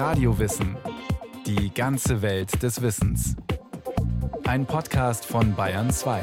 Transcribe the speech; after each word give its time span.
Radiowissen. 0.00 0.78
Die 1.44 1.74
ganze 1.74 2.22
Welt 2.22 2.62
des 2.62 2.80
Wissens. 2.80 3.36
Ein 4.46 4.64
Podcast 4.64 5.26
von 5.26 5.54
Bayern 5.54 5.90
2. 5.90 6.22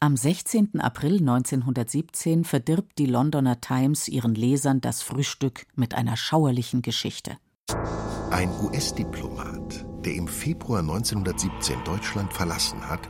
Am 0.00 0.16
16. 0.16 0.80
April 0.80 1.18
1917 1.18 2.44
verdirbt 2.44 2.98
die 2.98 3.04
Londoner 3.04 3.60
Times 3.60 4.08
ihren 4.08 4.34
Lesern 4.34 4.80
das 4.80 5.02
Frühstück 5.02 5.66
mit 5.74 5.92
einer 5.92 6.16
schauerlichen 6.16 6.80
Geschichte. 6.80 7.36
Ein 8.30 8.48
US-Diplomat, 8.62 9.84
der 10.02 10.14
im 10.14 10.28
Februar 10.28 10.80
1917 10.80 11.84
Deutschland 11.84 12.32
verlassen 12.32 12.88
hat, 12.88 13.06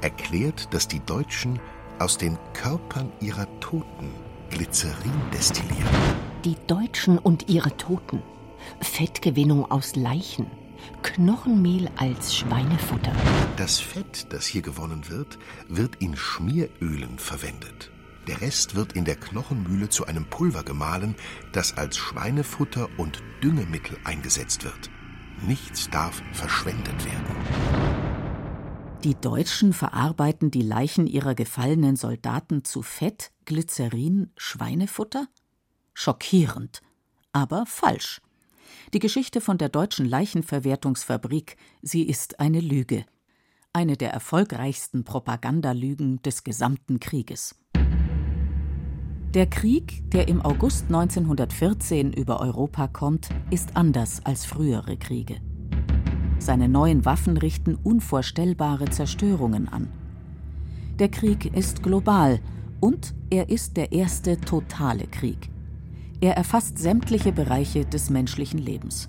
erklärt, 0.00 0.72
dass 0.72 0.88
die 0.88 1.00
Deutschen 1.00 1.60
aus 1.98 2.16
den 2.16 2.38
Körpern 2.54 3.12
ihrer 3.20 3.46
Toten 3.60 4.08
Glycerin 4.48 5.12
destillieren. 5.34 6.21
Die 6.44 6.56
Deutschen 6.66 7.18
und 7.18 7.48
ihre 7.48 7.76
Toten. 7.76 8.20
Fettgewinnung 8.80 9.70
aus 9.70 9.94
Leichen. 9.94 10.50
Knochenmehl 11.02 11.88
als 11.96 12.34
Schweinefutter. 12.34 13.12
Das 13.56 13.78
Fett, 13.78 14.26
das 14.30 14.44
hier 14.44 14.62
gewonnen 14.62 15.08
wird, 15.08 15.38
wird 15.68 16.02
in 16.02 16.16
Schmierölen 16.16 17.20
verwendet. 17.20 17.92
Der 18.26 18.40
Rest 18.40 18.74
wird 18.74 18.94
in 18.94 19.04
der 19.04 19.14
Knochenmühle 19.14 19.88
zu 19.88 20.06
einem 20.06 20.24
Pulver 20.24 20.64
gemahlen, 20.64 21.14
das 21.52 21.76
als 21.76 21.96
Schweinefutter 21.96 22.88
und 22.96 23.22
Düngemittel 23.40 23.96
eingesetzt 24.02 24.64
wird. 24.64 24.90
Nichts 25.46 25.90
darf 25.90 26.22
verschwendet 26.32 27.04
werden. 27.04 27.36
Die 29.04 29.14
Deutschen 29.14 29.72
verarbeiten 29.72 30.50
die 30.50 30.62
Leichen 30.62 31.06
ihrer 31.06 31.36
gefallenen 31.36 31.94
Soldaten 31.94 32.64
zu 32.64 32.82
Fett, 32.82 33.30
Glycerin, 33.44 34.32
Schweinefutter? 34.36 35.28
Schockierend, 35.94 36.82
aber 37.32 37.66
falsch. 37.66 38.20
Die 38.92 38.98
Geschichte 38.98 39.40
von 39.40 39.58
der 39.58 39.68
deutschen 39.68 40.06
Leichenverwertungsfabrik, 40.06 41.56
sie 41.80 42.02
ist 42.02 42.40
eine 42.40 42.60
Lüge. 42.60 43.04
Eine 43.72 43.96
der 43.96 44.12
erfolgreichsten 44.12 45.04
Propagandalügen 45.04 46.20
des 46.22 46.44
gesamten 46.44 47.00
Krieges. 47.00 47.54
Der 49.34 49.46
Krieg, 49.46 50.10
der 50.10 50.28
im 50.28 50.42
August 50.42 50.84
1914 50.88 52.12
über 52.12 52.40
Europa 52.40 52.86
kommt, 52.86 53.30
ist 53.50 53.76
anders 53.76 54.20
als 54.24 54.44
frühere 54.44 54.98
Kriege. 54.98 55.40
Seine 56.38 56.68
neuen 56.68 57.04
Waffen 57.06 57.38
richten 57.38 57.76
unvorstellbare 57.76 58.90
Zerstörungen 58.90 59.68
an. 59.68 59.88
Der 60.98 61.08
Krieg 61.08 61.46
ist 61.56 61.82
global 61.82 62.40
und 62.80 63.14
er 63.30 63.48
ist 63.48 63.76
der 63.76 63.92
erste 63.92 64.38
totale 64.38 65.06
Krieg. 65.06 65.51
Er 66.22 66.36
erfasst 66.36 66.78
sämtliche 66.78 67.32
Bereiche 67.32 67.84
des 67.84 68.08
menschlichen 68.08 68.60
Lebens. 68.60 69.08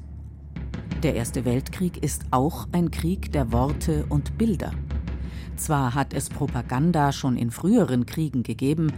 Der 1.03 1.13
Erste 1.13 1.45
Weltkrieg 1.45 2.01
ist 2.03 2.23
auch 2.31 2.67
ein 2.71 2.89
Krieg 2.89 3.31
der 3.31 3.51
Worte 3.51 4.07
und 4.09 4.39
Bilder. 4.39 4.71
Zwar 5.55 5.93
hat 5.93 6.15
es 6.15 6.31
Propaganda 6.31 7.11
schon 7.11 7.37
in 7.37 7.51
früheren 7.51 8.07
Kriegen 8.07 8.41
gegeben, 8.41 8.91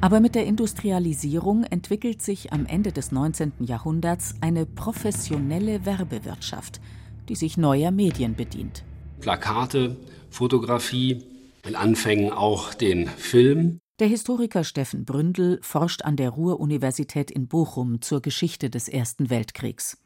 aber 0.00 0.18
mit 0.18 0.34
der 0.34 0.44
Industrialisierung 0.44 1.62
entwickelt 1.62 2.20
sich 2.20 2.52
am 2.52 2.66
Ende 2.66 2.90
des 2.90 3.12
19. 3.12 3.52
Jahrhunderts 3.60 4.34
eine 4.40 4.66
professionelle 4.66 5.86
Werbewirtschaft, 5.86 6.80
die 7.28 7.36
sich 7.36 7.56
neuer 7.56 7.92
Medien 7.92 8.34
bedient. 8.34 8.82
Plakate, 9.20 9.98
Fotografie, 10.30 11.22
in 11.64 11.76
Anfängen 11.76 12.32
auch 12.32 12.74
den 12.74 13.06
Film. 13.06 13.78
Der 14.02 14.08
Historiker 14.08 14.64
Steffen 14.64 15.04
Bründel 15.04 15.60
forscht 15.62 16.02
an 16.02 16.16
der 16.16 16.30
Ruhr-Universität 16.30 17.30
in 17.30 17.46
Bochum 17.46 18.02
zur 18.02 18.20
Geschichte 18.20 18.68
des 18.68 18.88
Ersten 18.88 19.30
Weltkriegs. 19.30 19.96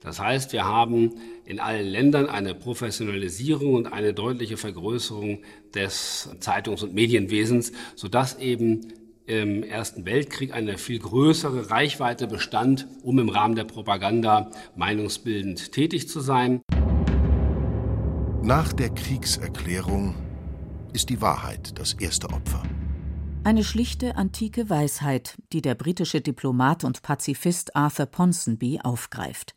Das 0.00 0.18
heißt, 0.18 0.52
wir 0.52 0.64
haben 0.64 1.12
in 1.44 1.60
allen 1.60 1.86
Ländern 1.86 2.26
eine 2.26 2.56
Professionalisierung 2.56 3.74
und 3.74 3.86
eine 3.86 4.12
deutliche 4.12 4.56
Vergrößerung 4.56 5.42
des 5.72 6.30
Zeitungs- 6.40 6.82
und 6.82 6.94
Medienwesens, 6.94 7.70
sodass 7.94 8.40
eben 8.40 8.92
im 9.26 9.62
Ersten 9.62 10.04
Weltkrieg 10.04 10.52
eine 10.52 10.76
viel 10.76 10.98
größere 10.98 11.70
Reichweite 11.70 12.26
bestand, 12.26 12.88
um 13.04 13.20
im 13.20 13.28
Rahmen 13.28 13.54
der 13.54 13.62
Propaganda 13.62 14.50
meinungsbildend 14.74 15.70
tätig 15.70 16.08
zu 16.08 16.18
sein. 16.18 16.60
Nach 18.42 18.72
der 18.72 18.90
Kriegserklärung 18.90 20.16
ist 20.92 21.08
die 21.08 21.20
Wahrheit 21.20 21.78
das 21.78 21.92
erste 21.92 22.30
Opfer. 22.30 22.64
Eine 23.44 23.62
schlichte 23.62 24.16
antike 24.16 24.70
Weisheit, 24.70 25.36
die 25.52 25.60
der 25.60 25.74
britische 25.74 26.22
Diplomat 26.22 26.82
und 26.82 27.02
Pazifist 27.02 27.76
Arthur 27.76 28.06
Ponsonby 28.06 28.80
aufgreift. 28.82 29.54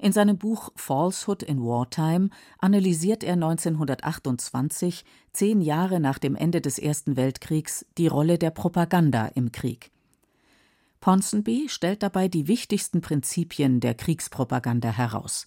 In 0.00 0.12
seinem 0.12 0.36
Buch 0.36 0.70
Falsehood 0.74 1.44
in 1.44 1.60
Wartime 1.60 2.30
analysiert 2.58 3.22
er 3.22 3.34
1928, 3.34 5.04
zehn 5.32 5.60
Jahre 5.60 6.00
nach 6.00 6.18
dem 6.18 6.34
Ende 6.34 6.60
des 6.60 6.80
Ersten 6.80 7.16
Weltkriegs, 7.16 7.86
die 7.98 8.08
Rolle 8.08 8.36
der 8.36 8.50
Propaganda 8.50 9.26
im 9.26 9.52
Krieg. 9.52 9.92
Ponsonby 11.00 11.68
stellt 11.68 12.02
dabei 12.02 12.26
die 12.26 12.48
wichtigsten 12.48 13.00
Prinzipien 13.00 13.78
der 13.78 13.94
Kriegspropaganda 13.94 14.90
heraus. 14.90 15.46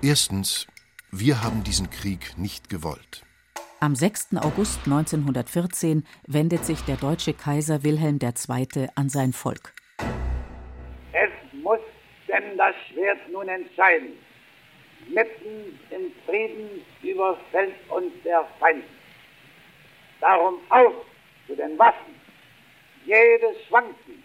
Erstens, 0.00 0.66
wir 1.10 1.42
haben 1.42 1.62
diesen 1.62 1.90
Krieg 1.90 2.38
nicht 2.38 2.70
gewollt. 2.70 3.26
Am 3.82 3.96
6. 3.96 4.36
August 4.36 4.78
1914 4.84 6.06
wendet 6.28 6.64
sich 6.64 6.82
der 6.82 6.94
deutsche 6.94 7.34
Kaiser 7.34 7.82
Wilhelm 7.82 8.20
II. 8.22 8.86
an 8.94 9.08
sein 9.08 9.32
Volk. 9.32 9.74
Es 11.10 11.32
muss 11.50 11.80
denn 12.28 12.56
das 12.56 12.76
Schwert 12.86 13.18
nun 13.32 13.48
entscheiden. 13.48 14.12
Mitten 15.08 15.80
im 15.90 16.12
Frieden 16.24 16.68
überfällt 17.02 17.74
uns 17.90 18.12
der 18.24 18.46
Feind. 18.60 18.84
Darum 20.20 20.60
auf 20.68 20.94
zu 21.48 21.56
den 21.56 21.76
Waffen. 21.76 22.14
Jedes 23.04 23.66
Schwanken, 23.66 24.22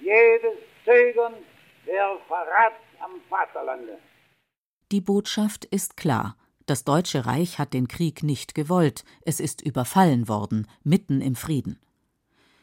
jedes 0.00 0.58
Zögern 0.84 1.34
wäre 1.84 2.16
Verrat 2.28 2.74
am 3.00 3.20
Vaterlande. 3.28 3.98
Die 4.92 5.00
Botschaft 5.00 5.64
ist 5.64 5.96
klar. 5.96 6.36
Das 6.66 6.84
Deutsche 6.84 7.26
Reich 7.26 7.58
hat 7.58 7.74
den 7.74 7.88
Krieg 7.88 8.22
nicht 8.22 8.54
gewollt, 8.54 9.04
es 9.24 9.40
ist 9.40 9.62
überfallen 9.62 10.28
worden, 10.28 10.68
mitten 10.84 11.20
im 11.20 11.34
Frieden. 11.34 11.78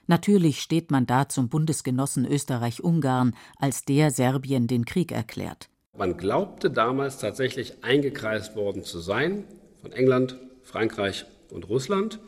Natürlich 0.07 0.61
steht 0.61 0.89
man 0.89 1.05
da 1.05 1.29
zum 1.29 1.49
Bundesgenossen 1.49 2.25
Österreich-Ungarn, 2.25 3.35
als 3.57 3.85
der 3.85 4.09
Serbien 4.09 4.67
den 4.67 4.85
Krieg 4.85 5.11
erklärt. 5.11 5.69
Man 5.95 6.17
glaubte 6.17 6.71
damals 6.71 7.19
tatsächlich 7.19 7.83
eingekreist 7.83 8.55
worden 8.55 8.83
zu 8.83 8.99
sein 8.99 9.43
von 9.81 9.91
England, 9.91 10.37
Frankreich 10.63 11.25
und 11.51 11.67
Russland. 11.67 12.19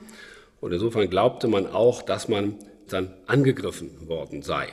Und 0.60 0.74
insofern 0.74 1.10
glaubte 1.10 1.48
man 1.48 1.66
auch, 1.68 2.02
dass 2.02 2.28
man 2.28 2.56
dann 2.88 3.14
angegriffen 3.28 4.08
worden 4.08 4.42
sei. 4.42 4.68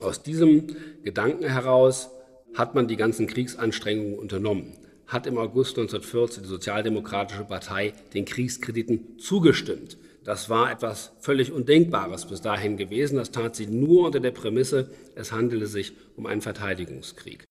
Aus 0.00 0.22
diesem 0.22 0.74
Gedanken 1.04 1.44
heraus 1.44 2.10
hat 2.54 2.74
man 2.74 2.88
die 2.88 2.96
ganzen 2.96 3.26
Kriegsanstrengungen 3.26 4.18
unternommen, 4.18 4.72
hat 5.10 5.26
im 5.26 5.38
August 5.38 5.76
1914 5.76 6.44
die 6.44 6.48
Sozialdemokratische 6.48 7.44
Partei 7.44 7.92
den 8.14 8.24
Kriegskrediten 8.24 9.18
zugestimmt. 9.18 9.98
Das 10.24 10.48
war 10.48 10.70
etwas 10.70 11.12
völlig 11.18 11.50
Undenkbares 11.50 12.26
bis 12.26 12.40
dahin 12.40 12.76
gewesen. 12.76 13.16
Das 13.16 13.32
tat 13.32 13.56
sie 13.56 13.66
nur 13.66 14.06
unter 14.06 14.20
der 14.20 14.30
Prämisse, 14.30 14.90
es 15.16 15.32
handele 15.32 15.66
sich 15.66 15.92
um 16.16 16.26
einen 16.26 16.40
Verteidigungskrieg. 16.40 17.44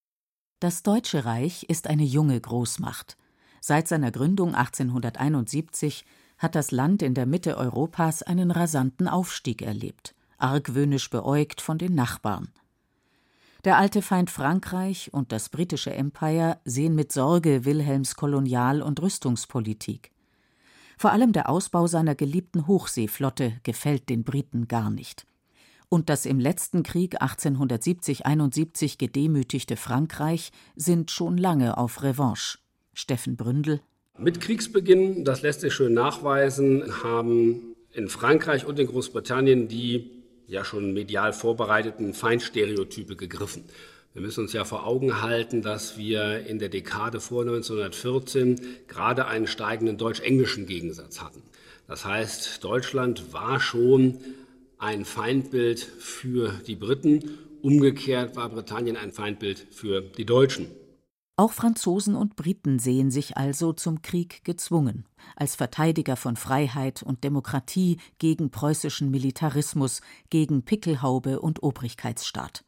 Das 0.62 0.84
Deutsche 0.84 1.26
Reich 1.26 1.64
ist 1.68 1.88
eine 1.88 2.04
junge 2.04 2.40
Großmacht. 2.40 3.18
Seit 3.62 3.88
seiner 3.88 4.12
Gründung 4.12 4.56
1871 4.56 6.06
hat 6.38 6.56
das 6.56 6.72
Land 6.72 7.02
in 7.02 7.14
der 7.14 7.26
Mitte 7.26 7.58
Europas 7.58 8.24
einen 8.24 8.52
rasanten 8.52 9.08
Aufstieg 9.10 9.62
erlebt, 9.62 10.16
argwöhnisch 10.38 11.10
beäugt 11.10 11.60
von 11.60 11.78
den 11.78 11.96
Nachbarn. 11.96 12.50
Der 13.66 13.78
alte 13.78 14.02
Feind 14.02 14.30
Frankreich 14.30 15.10
und 15.12 15.34
das 15.34 15.50
britische 15.50 15.94
Empire 15.94 16.60
sehen 16.64 16.96
mit 16.96 17.12
Sorge 17.12 17.66
Wilhelms 17.66 18.16
Kolonial- 18.16 18.82
und 18.82 19.02
Rüstungspolitik. 19.02 20.12
Vor 20.98 21.12
allem 21.12 21.34
der 21.34 21.50
Ausbau 21.50 21.86
seiner 21.88 22.16
geliebten 22.16 22.68
Hochseeflotte 22.68 23.54
gefällt 23.64 24.08
den 24.08 24.24
Briten 24.24 24.70
gar 24.70 24.90
nicht. 24.90 25.26
Und 25.90 26.08
das 26.08 26.26
im 26.26 26.40
letzten 26.40 26.84
Krieg 26.84 27.22
1870-71 27.22 28.98
gedemütigte 28.98 29.76
Frankreich 29.76 30.52
sind 30.76 31.12
schon 31.12 31.38
lange 31.38 31.78
auf 31.78 32.02
Revanche. 32.02 32.60
Steffen 32.94 33.36
Bründel. 33.36 33.82
Mit 34.18 34.40
Kriegsbeginn, 34.40 35.26
das 35.26 35.42
lässt 35.42 35.62
sich 35.62 35.74
schön 35.74 35.94
nachweisen, 35.94 37.04
haben 37.04 37.76
in 37.92 38.08
Frankreich 38.08 38.66
und 38.66 38.80
in 38.80 38.88
Großbritannien 38.88 39.68
die 39.68 40.19
ja 40.50 40.66
schon 40.66 40.94
medial 40.94 41.34
vorbereiteten 41.34 42.14
Feindstereotype 42.14 43.16
gegriffen. 43.16 43.64
Wir 44.14 44.24
müssen 44.24 44.42
uns 44.42 44.54
ja 44.54 44.66
vor 44.66 44.88
Augen 44.88 45.22
halten, 45.22 45.62
dass 45.62 45.98
wir 45.98 46.46
in 46.48 46.58
der 46.58 46.70
Dekade 46.70 47.20
vor 47.20 47.44
1914 47.44 48.60
gerade 48.88 49.28
einen 49.28 49.48
steigenden 49.48 49.98
deutsch-englischen 49.98 50.66
Gegensatz 50.66 51.22
hatten. 51.22 51.44
Das 51.88 52.06
heißt, 52.06 52.64
Deutschland 52.64 53.34
war 53.34 53.60
schon 53.60 54.20
ein 54.80 55.06
Feindbild 55.06 55.80
für 55.80 56.54
die 56.66 56.76
Briten. 56.76 57.38
Umgekehrt 57.62 58.36
war 58.36 58.50
Britannien 58.50 58.98
ein 58.98 59.12
Feindbild 59.12 59.68
für 59.72 60.02
die 60.02 60.26
Deutschen. 60.26 60.68
Auch 61.40 61.54
Franzosen 61.54 62.16
und 62.16 62.36
Briten 62.36 62.80
sehen 62.80 63.12
sich 63.12 63.38
also 63.38 63.72
zum 63.72 64.02
Krieg 64.02 64.44
gezwungen, 64.44 65.06
als 65.38 65.56
Verteidiger 65.56 66.18
von 66.18 66.36
Freiheit 66.36 67.02
und 67.02 67.24
Demokratie 67.24 67.96
gegen 68.18 68.52
preußischen 68.52 69.10
Militarismus, 69.10 70.02
gegen 70.30 70.64
Pickelhaube 70.64 71.40
und 71.40 71.64
Obrigkeitsstaat. 71.64 72.66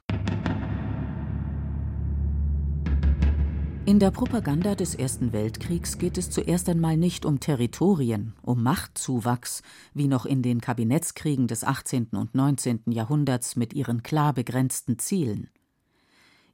In 3.86 4.00
der 4.00 4.12
Propaganda 4.12 4.74
des 4.74 4.96
Ersten 4.96 5.34
Weltkriegs 5.34 5.98
geht 5.98 6.18
es 6.18 6.30
zuerst 6.30 6.70
einmal 6.70 6.96
nicht 6.96 7.26
um 7.26 7.42
Territorien, 7.42 8.36
um 8.42 8.64
Machtzuwachs, 8.64 9.64
wie 9.94 10.08
noch 10.08 10.26
in 10.26 10.44
den 10.44 10.62
Kabinettskriegen 10.62 11.48
des 11.48 11.66
18. 11.66 12.12
und 12.14 12.36
19. 12.36 12.84
Jahrhunderts 12.86 13.58
mit 13.58 13.74
ihren 13.74 14.02
klar 14.02 14.32
begrenzten 14.32 14.98
Zielen. 14.98 15.50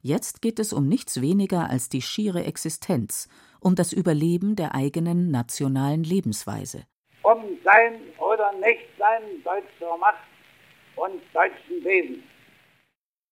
Jetzt 0.00 0.42
geht 0.42 0.58
es 0.58 0.72
um 0.72 0.88
nichts 0.88 1.20
weniger 1.20 1.68
als 1.68 1.88
die 1.88 2.02
schiere 2.02 2.44
Existenz, 2.44 3.28
um 3.60 3.74
das 3.74 3.92
Überleben 3.92 4.54
der 4.56 4.74
eigenen 4.74 5.30
nationalen 5.30 6.04
Lebensweise. 6.04 6.84
Um 7.22 7.58
sein 7.64 8.00
oder 8.18 8.52
Nichtsein 8.52 9.42
deutscher 9.44 9.96
Macht 9.98 10.24
und 10.96 11.20
deutschen 11.34 11.84
Wesens. 11.84 12.24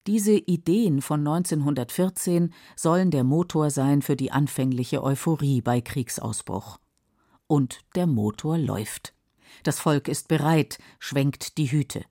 Diese 0.06 0.34
Ideen 0.34 1.02
von 1.02 1.20
1914 1.20 2.54
sollen 2.76 3.10
der 3.10 3.24
Motor 3.24 3.70
sein 3.70 4.02
für 4.02 4.14
die 4.14 4.30
anfängliche 4.30 5.02
Euphorie 5.02 5.60
bei 5.60 5.80
Kriegsausbruch. 5.80 6.78
Und 7.48 7.80
der 7.96 8.06
Motor 8.06 8.56
läuft. 8.56 9.14
Das 9.64 9.80
Volk 9.80 10.06
ist 10.06 10.28
bereit, 10.28 10.78
schwenkt 11.00 11.58
die 11.58 11.70
Hüte. 11.72 12.04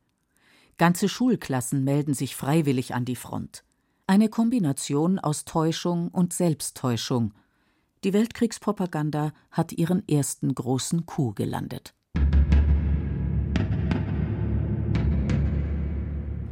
Ganze 0.77 1.07
Schulklassen 1.07 1.85
melden 1.85 2.13
sich 2.13 2.35
freiwillig 2.35 2.93
an 2.93 3.05
die 3.05 3.15
Front. 3.15 3.63
Eine 4.07 4.29
Kombination 4.29 5.17
aus 5.17 5.45
Täuschung 5.45 6.09
und 6.09 6.31
Selbsttäuschung. 6.31 7.33
Die 8.03 8.13
Weltkriegspropaganda 8.13 9.31
hat 9.49 9.71
ihren 9.71 10.07
ersten 10.07 10.53
großen 10.53 11.07
Coup 11.07 11.35
gelandet. 11.35 11.95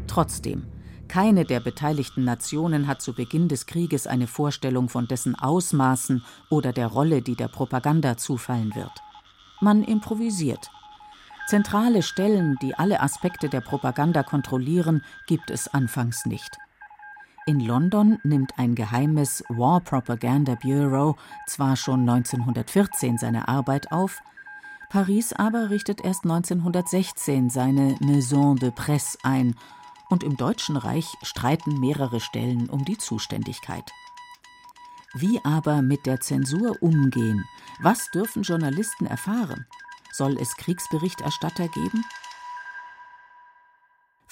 Trotzdem, 0.07 0.65
keine 1.07 1.45
der 1.45 1.59
beteiligten 1.59 2.23
Nationen 2.23 2.87
hat 2.87 3.03
zu 3.03 3.13
Beginn 3.13 3.49
des 3.49 3.67
Krieges 3.67 4.07
eine 4.07 4.25
Vorstellung 4.25 4.89
von 4.89 5.07
dessen 5.07 5.35
Ausmaßen 5.35 6.25
oder 6.49 6.73
der 6.73 6.87
Rolle, 6.87 7.21
die 7.21 7.35
der 7.35 7.49
Propaganda 7.49 8.17
zufallen 8.17 8.73
wird. 8.73 9.03
Man 9.61 9.83
improvisiert. 9.83 10.71
Zentrale 11.45 12.01
Stellen, 12.01 12.57
die 12.63 12.73
alle 12.73 12.99
Aspekte 12.99 13.47
der 13.47 13.61
Propaganda 13.61 14.23
kontrollieren, 14.23 15.03
gibt 15.27 15.51
es 15.51 15.67
anfangs 15.67 16.25
nicht. 16.25 16.57
In 17.45 17.59
London 17.59 18.19
nimmt 18.23 18.57
ein 18.57 18.73
geheimes 18.73 19.43
War 19.49 19.81
Propaganda 19.81 20.55
Bureau 20.55 21.17
zwar 21.45 21.75
schon 21.75 22.07
1914 22.07 23.17
seine 23.17 23.49
Arbeit 23.49 23.91
auf, 23.91 24.21
Paris 24.89 25.33
aber 25.33 25.69
richtet 25.69 26.05
erst 26.05 26.23
1916 26.23 27.49
seine 27.49 27.97
Maison 27.99 28.55
de 28.55 28.71
Presse 28.71 29.17
ein 29.23 29.55
und 30.09 30.23
im 30.23 30.37
Deutschen 30.37 30.77
Reich 30.77 31.07
streiten 31.23 31.81
mehrere 31.81 32.21
Stellen 32.21 32.69
um 32.69 32.85
die 32.85 32.97
Zuständigkeit. 32.97 33.91
Wie 35.13 35.43
aber 35.43 35.81
mit 35.81 36.05
der 36.05 36.21
Zensur 36.21 36.77
umgehen? 36.81 37.43
Was 37.81 38.09
dürfen 38.11 38.43
Journalisten 38.43 39.05
erfahren? 39.05 39.65
Soll 40.13 40.37
es 40.37 40.55
Kriegsberichterstatter 40.55 41.67
geben? 41.67 42.05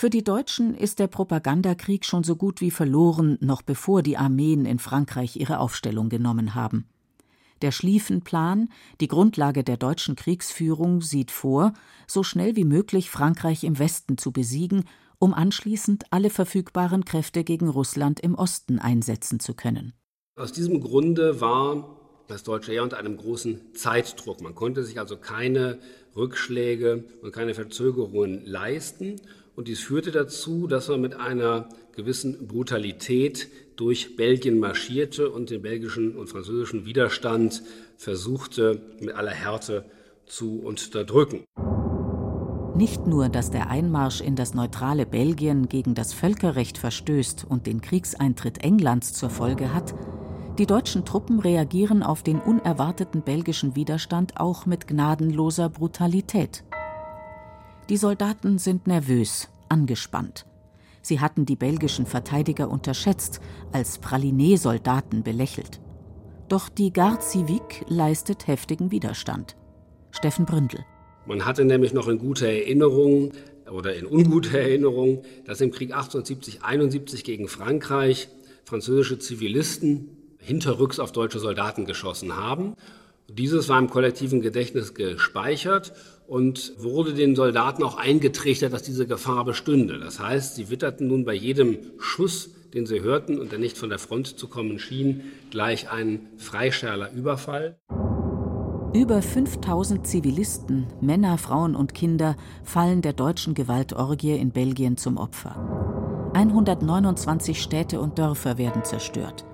Für 0.01 0.09
die 0.09 0.23
Deutschen 0.23 0.73
ist 0.73 0.97
der 0.97 1.05
Propagandakrieg 1.05 2.05
schon 2.05 2.23
so 2.23 2.35
gut 2.35 2.59
wie 2.59 2.71
verloren, 2.71 3.37
noch 3.39 3.61
bevor 3.61 4.01
die 4.01 4.17
Armeen 4.17 4.65
in 4.65 4.79
Frankreich 4.79 5.35
ihre 5.35 5.59
Aufstellung 5.59 6.09
genommen 6.09 6.55
haben. 6.55 6.87
Der 7.61 7.71
Schlieffenplan, 7.71 8.69
die 8.99 9.07
Grundlage 9.07 9.63
der 9.63 9.77
deutschen 9.77 10.15
Kriegsführung, 10.15 11.03
sieht 11.03 11.29
vor, 11.29 11.73
so 12.07 12.23
schnell 12.23 12.55
wie 12.55 12.63
möglich 12.63 13.11
Frankreich 13.11 13.63
im 13.63 13.77
Westen 13.77 14.17
zu 14.17 14.31
besiegen 14.31 14.85
um 15.19 15.35
anschließend 15.35 16.05
alle 16.09 16.31
verfügbaren 16.31 17.05
Kräfte 17.05 17.43
gegen 17.43 17.69
Russland 17.69 18.19
im 18.21 18.33
Osten 18.33 18.79
einsetzen 18.79 19.39
zu 19.39 19.53
können. 19.53 19.93
Aus 20.35 20.51
diesem 20.51 20.81
Grunde 20.81 21.41
war 21.41 22.01
das 22.27 22.41
deutsche 22.41 22.71
Heer 22.71 22.81
unter 22.81 22.97
einem 22.97 23.17
großen 23.17 23.75
Zeitdruck. 23.75 24.41
Man 24.41 24.55
konnte 24.55 24.83
sich 24.83 24.99
also 24.99 25.17
keine 25.17 25.77
Rückschläge 26.15 27.03
und 27.21 27.33
keine 27.33 27.53
Verzögerungen 27.53 28.43
leisten. 28.45 29.21
Und 29.55 29.67
dies 29.67 29.81
führte 29.81 30.11
dazu, 30.11 30.67
dass 30.67 30.87
man 30.87 31.01
mit 31.01 31.15
einer 31.15 31.67
gewissen 31.95 32.47
Brutalität 32.47 33.49
durch 33.75 34.15
Belgien 34.15 34.59
marschierte 34.59 35.29
und 35.29 35.49
den 35.49 35.61
belgischen 35.61 36.15
und 36.15 36.27
französischen 36.27 36.85
Widerstand 36.85 37.63
versuchte 37.97 38.81
mit 38.99 39.13
aller 39.13 39.31
Härte 39.31 39.85
zu 40.25 40.61
unterdrücken. 40.61 41.43
Nicht 42.75 43.05
nur, 43.05 43.27
dass 43.27 43.51
der 43.51 43.69
Einmarsch 43.69 44.21
in 44.21 44.35
das 44.35 44.53
neutrale 44.53 45.05
Belgien 45.05 45.67
gegen 45.67 45.93
das 45.93 46.13
Völkerrecht 46.13 46.77
verstößt 46.77 47.45
und 47.47 47.67
den 47.67 47.81
Kriegseintritt 47.81 48.63
Englands 48.63 49.13
zur 49.13 49.29
Folge 49.29 49.73
hat, 49.73 49.93
die 50.57 50.65
deutschen 50.65 51.05
Truppen 51.05 51.39
reagieren 51.39 52.01
auf 52.01 52.23
den 52.23 52.39
unerwarteten 52.39 53.23
belgischen 53.23 53.75
Widerstand 53.75 54.39
auch 54.39 54.65
mit 54.65 54.87
gnadenloser 54.87 55.69
Brutalität. 55.69 56.63
Die 57.91 57.97
Soldaten 57.97 58.57
sind 58.57 58.87
nervös, 58.87 59.49
angespannt. 59.67 60.45
Sie 61.01 61.19
hatten 61.19 61.45
die 61.45 61.57
belgischen 61.57 62.05
Verteidiger 62.05 62.69
unterschätzt, 62.69 63.41
als 63.73 63.97
Pralinee-Soldaten 63.97 65.23
belächelt. 65.23 65.81
Doch 66.47 66.69
die 66.69 66.93
Garde 66.93 67.21
Civique 67.21 67.83
leistet 67.89 68.47
heftigen 68.47 68.91
Widerstand. 68.91 69.57
Steffen 70.11 70.45
Bründel. 70.45 70.85
Man 71.25 71.43
hatte 71.45 71.65
nämlich 71.65 71.91
noch 71.91 72.07
in 72.07 72.17
guter 72.17 72.47
Erinnerung 72.47 73.33
oder 73.69 73.93
in 73.93 74.05
unguter 74.05 74.57
Erinnerung, 74.57 75.23
dass 75.43 75.59
im 75.59 75.71
Krieg 75.71 75.93
1870-71 75.93 77.25
gegen 77.25 77.49
Frankreich 77.49 78.29
französische 78.63 79.19
Zivilisten 79.19 80.15
hinterrücks 80.37 80.97
auf 80.97 81.11
deutsche 81.11 81.39
Soldaten 81.39 81.83
geschossen 81.83 82.37
haben. 82.37 82.75
Dieses 83.33 83.69
war 83.69 83.79
im 83.79 83.89
kollektiven 83.89 84.41
Gedächtnis 84.41 84.93
gespeichert 84.93 85.93
und 86.27 86.73
wurde 86.77 87.13
den 87.13 87.35
Soldaten 87.35 87.81
auch 87.83 87.95
eingetrichtert, 87.97 88.73
dass 88.73 88.83
diese 88.83 89.07
Gefahr 89.07 89.45
bestünde. 89.45 89.99
Das 89.99 90.19
heißt, 90.19 90.55
sie 90.55 90.69
witterten 90.69 91.07
nun 91.07 91.23
bei 91.23 91.33
jedem 91.33 91.77
Schuss, 91.97 92.49
den 92.73 92.85
sie 92.85 93.01
hörten 93.01 93.39
und 93.39 93.51
der 93.51 93.59
nicht 93.59 93.77
von 93.77 93.89
der 93.89 93.99
Front 93.99 94.37
zu 94.37 94.47
kommen 94.47 94.79
schien, 94.79 95.21
gleich 95.49 95.89
einen 95.89 96.27
Freischärler 96.37 97.11
Überfall. 97.13 97.77
Über 98.93 99.21
5000 99.21 100.05
Zivilisten, 100.05 100.87
Männer, 100.99 101.37
Frauen 101.37 101.75
und 101.75 101.93
Kinder 101.93 102.35
fallen 102.63 103.01
der 103.01 103.13
deutschen 103.13 103.53
Gewaltorgie 103.53 104.35
in 104.35 104.51
Belgien 104.51 104.97
zum 104.97 105.15
Opfer. 105.15 105.55
129 106.33 107.61
Städte 107.61 108.01
und 108.01 108.19
Dörfer 108.19 108.57
werden 108.57 108.83
zerstört. 108.83 109.45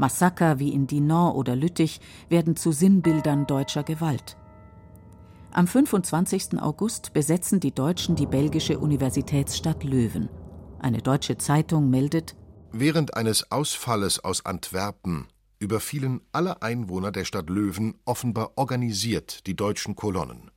Massaker 0.00 0.58
wie 0.58 0.72
in 0.72 0.86
Dinant 0.88 1.36
oder 1.36 1.54
Lüttich 1.54 2.00
werden 2.28 2.56
zu 2.56 2.72
Sinnbildern 2.72 3.46
deutscher 3.46 3.84
Gewalt. 3.84 4.36
Am 5.52 5.66
25. 5.66 6.60
August 6.60 7.12
besetzen 7.12 7.60
die 7.60 7.74
Deutschen 7.74 8.16
die 8.16 8.26
belgische 8.26 8.78
Universitätsstadt 8.78 9.84
Löwen. 9.84 10.28
Eine 10.80 10.98
deutsche 10.98 11.36
Zeitung 11.38 11.90
meldet 11.90 12.34
Während 12.72 13.14
eines 13.14 13.50
Ausfalles 13.52 14.22
aus 14.24 14.46
Antwerpen 14.46 15.26
überfielen 15.58 16.22
alle 16.32 16.62
Einwohner 16.62 17.12
der 17.12 17.24
Stadt 17.24 17.50
Löwen 17.50 17.94
offenbar 18.04 18.52
organisiert 18.56 19.46
die 19.46 19.56
deutschen 19.56 19.96
Kolonnen. 19.96 20.50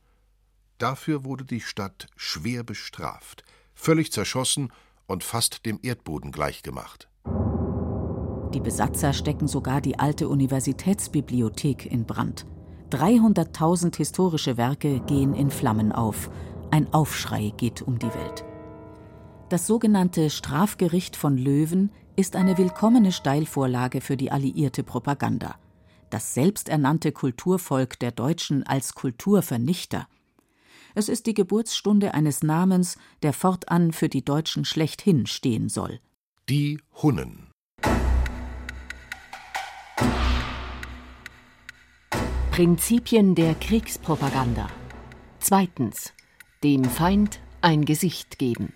Dafür 0.78 1.24
wurde 1.24 1.44
die 1.44 1.60
Stadt 1.60 2.06
schwer 2.16 2.62
bestraft, 2.62 3.44
völlig 3.74 4.12
zerschossen 4.12 4.72
und 5.06 5.22
fast 5.22 5.66
dem 5.66 5.78
Erdboden 5.82 6.32
gleichgemacht. 6.32 7.08
Die 8.54 8.60
Besatzer 8.60 9.12
stecken 9.12 9.48
sogar 9.48 9.80
die 9.80 9.98
alte 9.98 10.28
Universitätsbibliothek 10.28 11.90
in 11.90 12.04
Brand. 12.04 12.46
300.000 12.92 13.96
historische 13.96 14.56
Werke 14.56 15.00
gehen 15.00 15.34
in 15.34 15.50
Flammen 15.50 15.90
auf. 15.90 16.30
Ein 16.70 16.92
Aufschrei 16.94 17.52
geht 17.56 17.82
um 17.82 17.98
die 17.98 18.14
Welt. 18.14 18.44
Das 19.48 19.66
sogenannte 19.66 20.30
Strafgericht 20.30 21.16
von 21.16 21.36
Löwen 21.36 21.90
ist 22.14 22.36
eine 22.36 22.56
willkommene 22.56 23.10
Steilvorlage 23.10 24.00
für 24.00 24.16
die 24.16 24.30
alliierte 24.30 24.84
Propaganda. 24.84 25.56
Das 26.10 26.32
selbsternannte 26.34 27.10
Kulturvolk 27.10 27.98
der 27.98 28.12
Deutschen 28.12 28.62
als 28.64 28.94
Kulturvernichter. 28.94 30.06
Es 30.94 31.08
ist 31.08 31.26
die 31.26 31.34
Geburtsstunde 31.34 32.14
eines 32.14 32.44
Namens, 32.44 32.98
der 33.24 33.32
fortan 33.32 33.90
für 33.90 34.08
die 34.08 34.24
Deutschen 34.24 34.64
schlechthin 34.64 35.26
stehen 35.26 35.68
soll. 35.68 35.98
Die 36.48 36.78
Hunnen. 37.02 37.53
Prinzipien 42.54 43.34
der 43.34 43.56
Kriegspropaganda. 43.56 44.68
Zweitens. 45.40 46.12
Dem 46.62 46.84
Feind 46.84 47.40
ein 47.62 47.84
Gesicht 47.84 48.38
geben. 48.38 48.72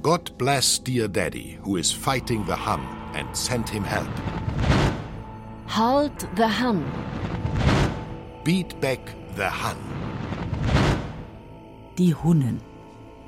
God 0.00 0.38
bless 0.38 0.82
dear 0.82 1.08
daddy, 1.08 1.58
who 1.62 1.76
is 1.76 1.92
fighting 1.92 2.42
the 2.46 2.54
Hun, 2.54 2.80
and 3.12 3.36
send 3.36 3.68
him 3.68 3.84
help. 3.84 4.08
Halt 5.68 6.26
the 6.36 6.44
Hun. 6.44 6.82
Beat 8.44 8.80
back 8.80 9.14
the 9.36 9.50
Hun. 9.50 9.76
Die 11.98 12.14
Hunnen. 12.14 12.62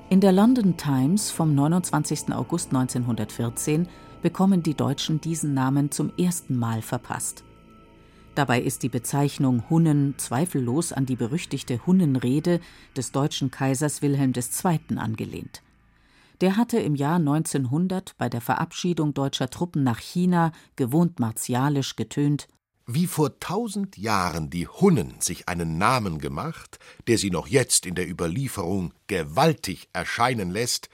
In 0.09 0.23
der 0.23 0.33
London 0.33 0.78
Times 0.78 1.30
vom 1.30 1.54
29. 1.54 2.33
August 2.33 2.75
1914 2.75 3.87
bekommen 4.23 4.62
die 4.62 4.75
Deutschen 4.75 5.21
diesen 5.21 5.52
Namen 5.52 5.90
zum 5.90 6.11
ersten 6.16 6.57
Mal 6.57 6.80
verpasst. 6.80 7.45
Dabei 8.38 8.61
ist 8.61 8.85
die 8.85 8.88
Bezeichnung 8.88 9.68
Hunnen 9.68 10.14
zweifellos 10.16 10.92
an 10.92 11.07
die 11.07 11.16
berüchtigte 11.16 11.85
Hunnenrede 11.85 12.61
des 12.97 13.11
deutschen 13.11 13.50
Kaisers 13.50 14.00
Wilhelm 14.00 14.33
II. 14.33 14.97
angelehnt. 14.97 15.61
Der 16.40 16.57
hatte 16.57 16.78
im 16.78 16.95
Jahr 16.95 17.16
1900 17.16 18.16
bei 18.16 18.28
der 18.28 18.40
Verabschiedung 18.40 19.12
deutscher 19.12 19.50
Truppen 19.50 19.83
nach 19.83 19.99
China 19.99 20.52
gewohnt 20.76 21.18
martialisch 21.18 21.97
getönt 21.97 22.47
Wie 22.87 23.09
vor 23.09 23.40
tausend 23.40 23.99
Jahren 23.99 24.50
die 24.50 24.68
Hunnen 24.68 25.14
sich 25.18 25.49
einen 25.49 25.76
Namen 25.76 26.21
gemacht, 26.21 26.78
der 27.09 27.18
sie 27.18 27.33
noch 27.33 27.49
jetzt 27.49 27.87
in 27.87 27.97
der 27.97 28.09
Überlieferung 28.09 28.95
gewaltig 29.09 29.88
erscheinen 29.92 30.52
lässt, 30.52 30.88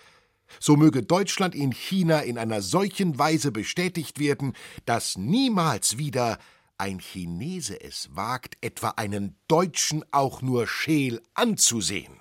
so 0.61 0.77
möge 0.77 1.03
Deutschland 1.03 1.55
in 1.55 1.73
China 1.73 2.21
in 2.21 2.39
einer 2.39 2.63
solchen 2.63 3.19
Weise 3.19 3.53
bestätigt 3.53 4.19
werden, 4.19 4.55
dass 4.87 5.19
niemals 5.19 5.99
wieder 5.99 6.39
ein 6.79 6.99
Chinese 6.99 7.81
es 7.81 8.11
wagt, 8.15 8.57
etwa 8.61 8.91
einen 8.91 9.37
Deutschen 9.49 10.05
auch 10.11 10.43
nur 10.43 10.67
scheel 10.67 11.23
anzusehen. 11.35 12.15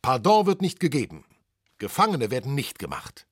Pardon 0.00 0.46
wird 0.46 0.62
nicht 0.62 0.80
gegeben. 0.80 1.24
Gefangene 1.78 2.30
werden 2.30 2.54
nicht 2.54 2.78
gemacht. 2.78 3.26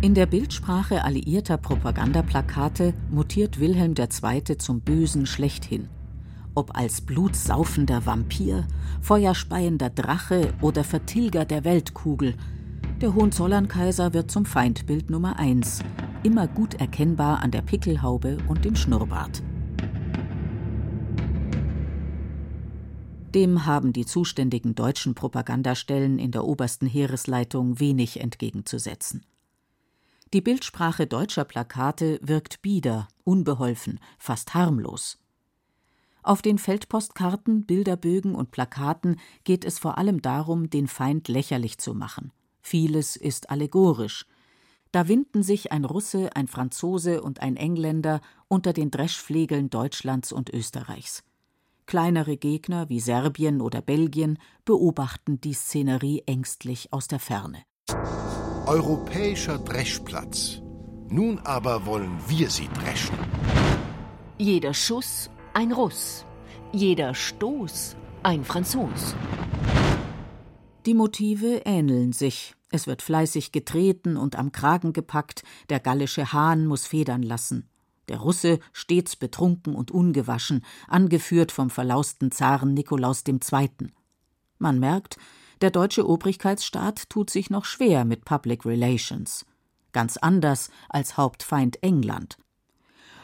In 0.00 0.14
der 0.14 0.26
Bildsprache 0.26 1.04
alliierter 1.04 1.58
Propagandaplakate 1.58 2.94
mutiert 3.10 3.58
Wilhelm 3.58 3.94
II. 3.98 4.58
zum 4.58 4.80
Bösen 4.80 5.26
schlechthin. 5.26 5.88
Ob 6.54 6.76
als 6.76 7.00
blutsaufender 7.00 8.06
Vampir, 8.06 8.66
feuerspeiender 9.00 9.90
Drache 9.90 10.54
oder 10.60 10.84
Vertilger 10.84 11.44
der 11.44 11.64
Weltkugel, 11.64 12.36
der 13.00 13.14
Hohenzollern-Kaiser 13.14 14.12
wird 14.12 14.30
zum 14.30 14.44
Feindbild 14.44 15.08
Nummer 15.08 15.38
eins, 15.38 15.80
immer 16.22 16.48
gut 16.48 16.74
erkennbar 16.74 17.42
an 17.42 17.50
der 17.50 17.62
Pickelhaube 17.62 18.38
und 18.48 18.64
dem 18.64 18.74
Schnurrbart. 18.74 19.42
Dem 23.34 23.66
haben 23.66 23.92
die 23.92 24.06
zuständigen 24.06 24.74
deutschen 24.74 25.14
Propagandastellen 25.14 26.18
in 26.18 26.30
der 26.30 26.44
obersten 26.44 26.86
Heeresleitung 26.86 27.78
wenig 27.78 28.20
entgegenzusetzen. 28.20 29.26
Die 30.32 30.40
Bildsprache 30.40 31.06
deutscher 31.06 31.44
Plakate 31.44 32.18
wirkt 32.22 32.62
bieder, 32.62 33.08
unbeholfen, 33.24 34.00
fast 34.18 34.54
harmlos. 34.54 35.18
Auf 36.22 36.42
den 36.42 36.58
Feldpostkarten, 36.58 37.64
Bilderbögen 37.64 38.34
und 38.34 38.50
Plakaten 38.50 39.20
geht 39.44 39.64
es 39.64 39.78
vor 39.78 39.98
allem 39.98 40.22
darum, 40.22 40.70
den 40.70 40.88
Feind 40.88 41.28
lächerlich 41.28 41.78
zu 41.78 41.94
machen. 41.94 42.32
Vieles 42.60 43.16
ist 43.16 43.50
allegorisch. 43.50 44.26
Da 44.90 45.06
winden 45.06 45.42
sich 45.42 45.70
ein 45.70 45.84
Russe, 45.84 46.34
ein 46.34 46.48
Franzose 46.48 47.22
und 47.22 47.40
ein 47.40 47.56
Engländer 47.56 48.22
unter 48.48 48.72
den 48.72 48.90
Dreschflegeln 48.90 49.68
Deutschlands 49.70 50.32
und 50.32 50.50
Österreichs. 50.50 51.24
Kleinere 51.88 52.36
Gegner 52.36 52.90
wie 52.90 53.00
Serbien 53.00 53.62
oder 53.62 53.80
Belgien 53.80 54.38
beobachten 54.66 55.40
die 55.40 55.54
Szenerie 55.54 56.22
ängstlich 56.26 56.92
aus 56.92 57.08
der 57.08 57.18
Ferne. 57.18 57.62
Europäischer 58.66 59.56
Dreschplatz. 59.56 60.60
Nun 61.08 61.38
aber 61.38 61.86
wollen 61.86 62.14
wir 62.28 62.50
sie 62.50 62.68
dreschen. 62.68 63.16
Jeder 64.36 64.74
Schuss 64.74 65.30
ein 65.54 65.72
Russ, 65.72 66.26
jeder 66.74 67.14
Stoß 67.14 67.96
ein 68.22 68.44
Franzos. 68.44 69.14
Die 70.84 70.92
Motive 70.92 71.62
ähneln 71.64 72.12
sich. 72.12 72.52
Es 72.70 72.86
wird 72.86 73.00
fleißig 73.00 73.50
getreten 73.50 74.18
und 74.18 74.36
am 74.36 74.52
Kragen 74.52 74.92
gepackt, 74.92 75.42
der 75.70 75.80
gallische 75.80 76.34
Hahn 76.34 76.66
muss 76.66 76.86
federn 76.86 77.22
lassen 77.22 77.66
der 78.08 78.18
Russe 78.18 78.58
stets 78.72 79.16
betrunken 79.16 79.74
und 79.74 79.90
ungewaschen, 79.90 80.64
angeführt 80.86 81.52
vom 81.52 81.70
verlausten 81.70 82.30
Zaren 82.30 82.74
Nikolaus 82.74 83.24
II. 83.26 83.70
Man 84.58 84.78
merkt, 84.80 85.16
der 85.60 85.70
deutsche 85.70 86.08
Obrigkeitsstaat 86.08 87.08
tut 87.10 87.30
sich 87.30 87.50
noch 87.50 87.64
schwer 87.64 88.04
mit 88.04 88.24
Public 88.24 88.64
Relations. 88.64 89.44
Ganz 89.92 90.16
anders 90.16 90.70
als 90.88 91.16
Hauptfeind 91.16 91.82
England. 91.82 92.36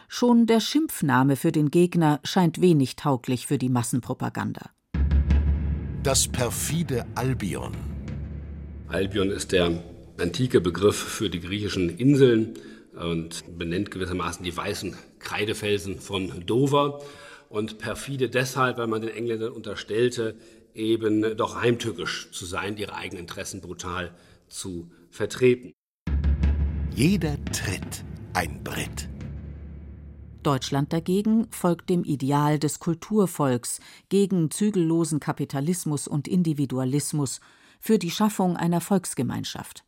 Schon 0.08 0.46
der 0.46 0.60
Schimpfname 0.60 1.36
für 1.36 1.52
den 1.52 1.70
Gegner 1.70 2.20
scheint 2.24 2.60
wenig 2.60 2.96
tauglich 2.96 3.46
für 3.46 3.58
die 3.58 3.68
Massenpropaganda. 3.68 4.70
Das 6.02 6.28
perfide 6.28 7.06
Albion. 7.14 7.72
Albion 8.88 9.30
ist 9.30 9.52
der 9.52 9.82
antike 10.18 10.60
Begriff 10.60 10.96
für 10.96 11.30
die 11.30 11.40
griechischen 11.40 11.88
Inseln, 11.88 12.54
und 12.96 13.58
benennt 13.58 13.90
gewissermaßen 13.90 14.44
die 14.44 14.56
weißen 14.56 14.96
Kreidefelsen 15.18 16.00
von 16.00 16.44
Dover. 16.46 17.02
Und 17.48 17.78
perfide 17.78 18.28
deshalb, 18.28 18.78
weil 18.78 18.86
man 18.86 19.02
den 19.02 19.10
Engländern 19.10 19.52
unterstellte, 19.52 20.36
eben 20.74 21.36
doch 21.36 21.60
heimtückisch 21.60 22.30
zu 22.32 22.46
sein, 22.46 22.76
ihre 22.76 22.94
eigenen 22.94 23.22
Interessen 23.22 23.60
brutal 23.60 24.14
zu 24.48 24.90
vertreten. 25.10 25.72
Jeder 26.94 27.36
Tritt 27.46 28.04
ein 28.32 28.62
Brett. 28.64 29.08
Deutschland 30.42 30.92
dagegen 30.92 31.46
folgt 31.50 31.88
dem 31.88 32.04
Ideal 32.04 32.58
des 32.58 32.78
Kulturvolks 32.78 33.80
gegen 34.10 34.50
zügellosen 34.50 35.18
Kapitalismus 35.18 36.06
und 36.06 36.28
Individualismus 36.28 37.40
für 37.80 37.98
die 37.98 38.10
Schaffung 38.10 38.56
einer 38.56 38.80
Volksgemeinschaft. 38.80 39.84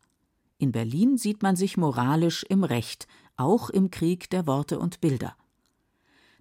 In 0.59 0.71
Berlin 0.71 1.17
sieht 1.17 1.43
man 1.43 1.55
sich 1.55 1.77
moralisch 1.77 2.43
im 2.43 2.63
Recht, 2.63 3.07
auch 3.35 3.69
im 3.69 3.91
Krieg 3.91 4.29
der 4.29 4.47
Worte 4.47 4.79
und 4.79 5.01
Bilder. 5.01 5.35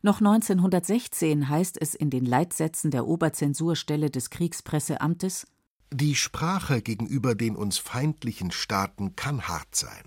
Noch 0.03 0.21
1916 0.21 1.49
heißt 1.49 1.81
es 1.81 1.95
in 1.95 2.11
den 2.11 2.25
Leitsätzen 2.25 2.91
der 2.91 3.07
Oberzensurstelle 3.07 4.11
des 4.11 4.31
Kriegspresseamtes 4.31 5.47
Die 5.93 6.15
Sprache 6.15 6.81
gegenüber 6.81 7.35
den 7.35 7.57
uns 7.57 7.79
feindlichen 7.79 8.51
Staaten 8.51 9.17
kann 9.17 9.49
hart 9.49 9.75
sein. 9.75 10.05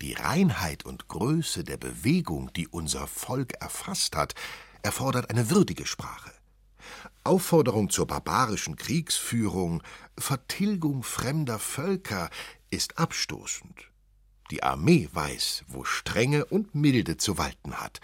Die 0.00 0.14
Reinheit 0.14 0.84
und 0.84 1.08
Größe 1.08 1.64
der 1.64 1.76
Bewegung, 1.76 2.52
die 2.54 2.68
unser 2.68 3.06
Volk 3.06 3.54
erfasst 3.60 4.16
hat, 4.16 4.34
erfordert 4.82 5.30
eine 5.30 5.50
würdige 5.50 5.86
Sprache. 5.86 6.32
Aufforderung 7.24 7.90
zur 7.90 8.06
barbarischen 8.06 8.76
Kriegsführung, 8.76 9.82
Vertilgung 10.16 11.02
fremder 11.02 11.58
Völker 11.58 12.30
ist 12.70 12.98
abstoßend. 12.98 13.90
Die 14.50 14.62
Armee 14.62 15.08
weiß, 15.12 15.64
wo 15.68 15.84
Strenge 15.84 16.44
und 16.46 16.74
Milde 16.74 17.16
zu 17.16 17.38
walten 17.38 17.74
hat. 17.74 18.00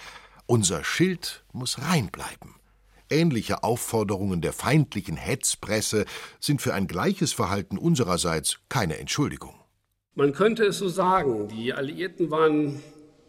Unser 0.47 0.85
Schild 0.85 1.45
muss 1.53 1.81
rein 1.81 2.09
bleiben. 2.09 2.57
Ähnliche 3.09 3.63
Aufforderungen 3.63 4.41
der 4.41 4.53
feindlichen 4.53 5.17
Hetzpresse 5.17 6.05
sind 6.41 6.61
für 6.61 6.75
ein 6.75 6.87
gleiches 6.87 7.33
Verhalten 7.33 7.79
unsererseits 7.79 8.59
keine 8.69 8.99
Entschuldigung. 8.99 9.55
Man 10.15 10.33
könnte 10.33 10.65
es 10.65 10.79
so 10.79 10.89
sagen, 10.89 11.49
die 11.49 11.73
Alliierten 11.73 12.31
waren 12.31 12.81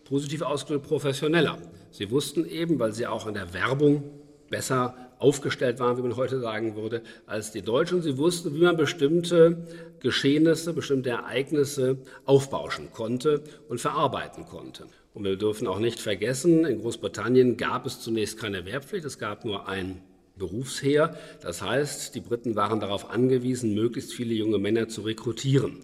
positiv 0.03 0.41
ausgedrückt 0.41 0.87
professioneller. 0.87 1.57
Sie 1.91 2.11
wussten 2.11 2.45
eben, 2.45 2.79
weil 2.79 2.93
sie 2.93 3.07
auch 3.07 3.27
in 3.27 3.33
der 3.33 3.53
Werbung 3.53 4.03
besser 4.49 5.04
aufgestellt 5.19 5.79
waren, 5.79 5.97
wie 5.97 6.01
man 6.01 6.15
heute 6.15 6.39
sagen 6.39 6.75
würde, 6.75 7.01
als 7.25 7.51
die 7.51 7.61
Deutschen. 7.61 8.01
Sie 8.01 8.17
wussten, 8.17 8.53
wie 8.55 8.63
man 8.63 8.77
bestimmte 8.77 9.65
Geschehnisse, 9.99 10.73
bestimmte 10.73 11.09
Ereignisse 11.11 11.97
aufbauschen 12.25 12.91
konnte 12.91 13.41
und 13.69 13.79
verarbeiten 13.79 14.45
konnte. 14.45 14.85
Und 15.13 15.23
wir 15.23 15.37
dürfen 15.37 15.67
auch 15.67 15.79
nicht 15.79 15.99
vergessen, 15.99 16.65
in 16.65 16.81
Großbritannien 16.81 17.57
gab 17.57 17.85
es 17.85 18.01
zunächst 18.01 18.37
keine 18.37 18.65
Wehrpflicht, 18.65 19.05
es 19.05 19.17
gab 19.17 19.45
nur 19.45 19.67
ein 19.67 20.01
Berufsheer. 20.37 21.15
Das 21.41 21.61
heißt, 21.61 22.13
die 22.15 22.19
Briten 22.19 22.55
waren 22.55 22.79
darauf 22.79 23.09
angewiesen, 23.09 23.73
möglichst 23.73 24.13
viele 24.13 24.33
junge 24.33 24.57
Männer 24.57 24.89
zu 24.89 25.01
rekrutieren. 25.01 25.79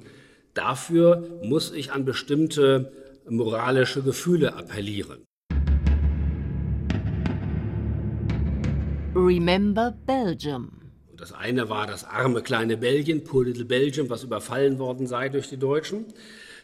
Dafür 0.53 1.39
muss 1.43 1.71
ich 1.71 1.93
an 1.93 2.03
bestimmte 2.03 2.91
moralische 3.29 4.01
Gefühle 4.01 4.55
appellieren. 4.55 5.23
Remember 9.15 9.93
Belgium. 10.05 10.71
Das 11.17 11.33
eine 11.33 11.69
war 11.69 11.85
das 11.85 12.05
arme 12.05 12.41
kleine 12.41 12.77
Belgien, 12.77 13.25
Poor 13.25 13.43
Little 13.43 13.65
Belgium, 13.65 14.09
was 14.09 14.23
überfallen 14.23 14.79
worden 14.79 15.05
sei 15.05 15.27
durch 15.27 15.49
die 15.49 15.57
Deutschen. 15.57 16.05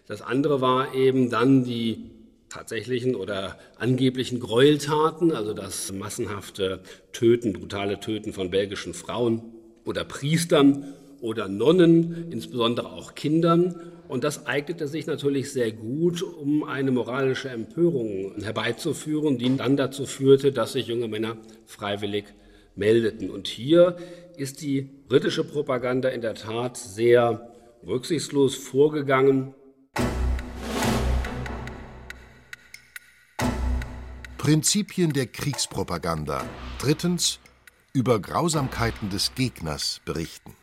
Das 0.07 0.21
andere 0.21 0.61
war 0.61 0.95
eben 0.95 1.29
dann 1.29 1.65
die 1.65 2.09
tatsächlichen 2.47 3.15
oder 3.15 3.59
angeblichen 3.77 4.39
Gräueltaten, 4.39 5.33
also 5.33 5.53
das 5.53 5.91
massenhafte 5.91 6.79
Töten, 7.11 7.51
brutale 7.51 7.99
Töten 7.99 8.31
von 8.31 8.49
belgischen 8.49 8.93
Frauen 8.93 9.41
oder 9.83 10.05
Priestern 10.05 10.93
oder 11.19 11.49
Nonnen, 11.49 12.31
insbesondere 12.31 12.93
auch 12.93 13.13
Kindern. 13.13 13.75
Und 14.07 14.23
das 14.23 14.45
eignete 14.45 14.87
sich 14.87 15.05
natürlich 15.05 15.51
sehr 15.51 15.71
gut, 15.71 16.21
um 16.21 16.63
eine 16.63 16.91
moralische 16.91 17.49
Empörung 17.49 18.35
herbeizuführen, 18.41 19.37
die 19.37 19.57
dann 19.57 19.75
dazu 19.75 20.05
führte, 20.05 20.51
dass 20.51 20.73
sich 20.73 20.87
junge 20.87 21.07
Männer 21.07 21.37
freiwillig 21.65 22.25
meldeten. 22.75 23.29
Und 23.29 23.47
hier 23.47 23.97
ist 24.37 24.61
die 24.61 24.81
britische 24.81 25.43
Propaganda 25.43 26.09
in 26.09 26.21
der 26.21 26.35
Tat 26.35 26.77
sehr 26.77 27.51
rücksichtslos 27.85 28.55
vorgegangen. 28.55 29.53
Prinzipien 34.37 35.11
der 35.11 35.25
Kriegspropaganda. 35.25 36.45
Drittens 36.79 37.39
über 37.91 38.21
Grausamkeiten 38.21 39.09
des 39.09 39.35
Gegners 39.35 39.99
berichten. 40.05 40.56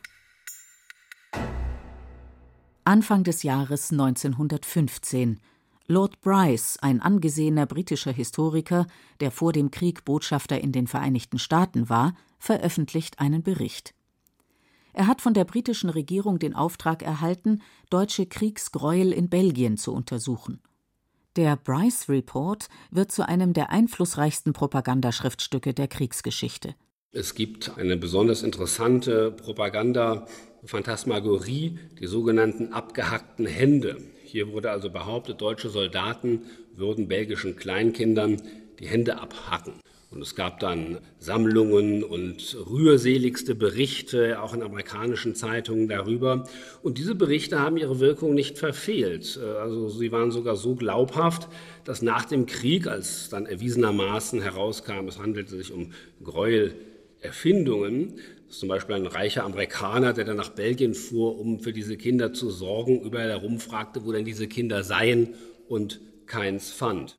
Anfang 2.86 3.24
des 3.24 3.42
Jahres 3.42 3.92
1915. 3.92 5.40
Lord 5.86 6.20
Bryce, 6.20 6.78
ein 6.82 7.00
angesehener 7.00 7.64
britischer 7.64 8.12
Historiker, 8.12 8.86
der 9.20 9.30
vor 9.30 9.54
dem 9.54 9.70
Krieg 9.70 10.04
Botschafter 10.04 10.60
in 10.60 10.70
den 10.70 10.86
Vereinigten 10.86 11.38
Staaten 11.38 11.88
war, 11.88 12.14
veröffentlicht 12.38 13.20
einen 13.20 13.42
Bericht. 13.42 13.94
Er 14.92 15.06
hat 15.06 15.22
von 15.22 15.32
der 15.32 15.46
britischen 15.46 15.88
Regierung 15.88 16.38
den 16.38 16.54
Auftrag 16.54 17.02
erhalten, 17.02 17.62
deutsche 17.88 18.26
Kriegsgräuel 18.26 19.12
in 19.12 19.30
Belgien 19.30 19.78
zu 19.78 19.94
untersuchen. 19.94 20.60
Der 21.36 21.56
Bryce 21.56 22.10
Report 22.10 22.68
wird 22.90 23.10
zu 23.10 23.26
einem 23.26 23.54
der 23.54 23.70
einflussreichsten 23.70 24.52
Propagandaschriftstücke 24.52 25.72
der 25.72 25.88
Kriegsgeschichte. 25.88 26.74
Es 27.12 27.34
gibt 27.34 27.78
eine 27.78 27.96
besonders 27.96 28.42
interessante 28.42 29.30
Propaganda-Phantasmagorie, 30.64 31.78
die 32.00 32.06
sogenannten 32.06 32.72
abgehackten 32.72 33.46
Hände. 33.46 33.98
Hier 34.24 34.52
wurde 34.52 34.70
also 34.70 34.90
behauptet, 34.90 35.40
deutsche 35.40 35.68
Soldaten 35.68 36.42
würden 36.74 37.06
belgischen 37.08 37.56
Kleinkindern 37.56 38.40
die 38.80 38.86
Hände 38.86 39.20
abhacken. 39.20 39.74
Und 40.10 40.22
es 40.22 40.36
gab 40.36 40.60
dann 40.60 40.98
Sammlungen 41.18 42.04
und 42.04 42.56
rührseligste 42.70 43.54
Berichte, 43.56 44.40
auch 44.40 44.54
in 44.54 44.62
amerikanischen 44.62 45.34
Zeitungen 45.34 45.88
darüber. 45.88 46.48
Und 46.82 46.98
diese 46.98 47.16
Berichte 47.16 47.58
haben 47.58 47.76
ihre 47.76 47.98
Wirkung 47.98 48.32
nicht 48.34 48.58
verfehlt. 48.58 49.38
Also 49.60 49.88
sie 49.88 50.12
waren 50.12 50.30
sogar 50.30 50.54
so 50.54 50.76
glaubhaft, 50.76 51.48
dass 51.84 52.00
nach 52.00 52.26
dem 52.26 52.46
Krieg, 52.46 52.86
als 52.86 53.28
dann 53.28 53.46
erwiesenermaßen 53.46 54.40
herauskam, 54.40 55.08
es 55.08 55.18
handelte 55.18 55.56
sich 55.56 55.72
um 55.72 55.92
Erfindungen. 58.44 58.50
Zum 58.50 58.68
Beispiel 58.68 58.96
ein 58.96 59.06
reicher 59.06 59.44
Amerikaner, 59.44 60.12
der 60.12 60.24
dann 60.24 60.36
nach 60.36 60.50
Belgien 60.50 60.94
fuhr, 60.94 61.38
um 61.38 61.60
für 61.60 61.72
diese 61.72 61.96
Kinder 61.96 62.32
zu 62.32 62.50
sorgen, 62.50 63.00
überall 63.00 63.30
herumfragte, 63.30 64.04
wo 64.04 64.12
denn 64.12 64.24
diese 64.24 64.46
Kinder 64.46 64.82
seien 64.82 65.34
und 65.68 66.00
keins 66.26 66.70
fand. 66.70 67.16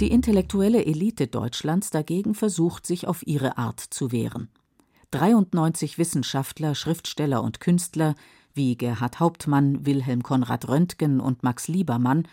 Die 0.00 0.12
intellektuelle 0.12 0.86
Elite 0.86 1.26
Deutschlands 1.26 1.90
dagegen 1.90 2.34
versucht, 2.34 2.86
sich 2.86 3.08
auf 3.08 3.26
ihre 3.26 3.58
Art 3.58 3.80
zu 3.80 4.12
wehren. 4.12 4.48
93 5.10 5.98
Wissenschaftler, 5.98 6.74
Schriftsteller 6.74 7.42
und 7.42 7.60
Künstler 7.60 8.14
wie 8.54 8.76
Gerhard 8.76 9.18
Hauptmann, 9.20 9.86
Wilhelm 9.86 10.22
Konrad 10.22 10.68
Röntgen 10.68 11.20
und 11.20 11.42
Max 11.42 11.68
Liebermann 11.68 12.28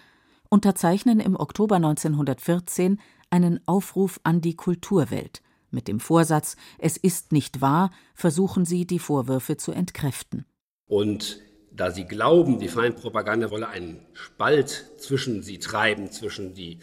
unterzeichnen 0.50 1.20
im 1.20 1.36
Oktober 1.36 1.76
1914 1.76 3.00
einen 3.36 3.60
Aufruf 3.68 4.20
an 4.24 4.40
die 4.40 4.56
Kulturwelt. 4.56 5.42
Mit 5.70 5.90
dem 5.90 6.00
Vorsatz 6.00 6.56
Es 6.80 6.96
ist 6.96 7.34
nicht 7.34 7.60
wahr, 7.60 7.92
versuchen 8.14 8.66
sie, 8.66 8.88
die 8.88 9.00
Vorwürfe 9.00 9.58
zu 9.58 9.74
entkräften. 9.74 10.46
Und 10.88 11.42
da 11.72 11.92
sie 11.92 12.06
glauben, 12.06 12.60
die 12.60 12.70
Feindpropaganda 12.70 13.52
wolle 13.52 13.68
einen 13.68 14.06
Spalt 14.14 14.92
zwischen 14.98 15.44
sie 15.44 15.60
treiben, 15.60 16.12
zwischen 16.12 16.54
die 16.54 16.80